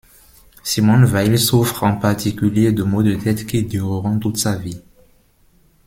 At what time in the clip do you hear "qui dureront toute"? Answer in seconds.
3.45-4.37